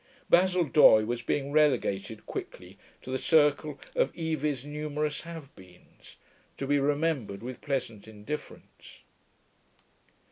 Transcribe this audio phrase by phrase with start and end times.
[0.31, 6.15] Basil Doye was being relegated quickly to the circle of Evie's numerous have beens,
[6.57, 9.01] to be remembered with pleasant indifference.